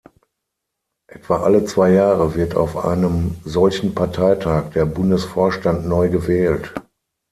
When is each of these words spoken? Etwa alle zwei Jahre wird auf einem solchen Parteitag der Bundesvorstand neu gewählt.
Etwa 1.05 1.43
alle 1.43 1.63
zwei 1.65 1.91
Jahre 1.91 2.33
wird 2.33 2.55
auf 2.55 2.75
einem 2.75 3.35
solchen 3.45 3.93
Parteitag 3.93 4.71
der 4.71 4.87
Bundesvorstand 4.87 5.87
neu 5.87 6.09
gewählt. 6.09 6.73